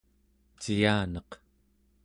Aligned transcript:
ciyaneq 0.61 1.29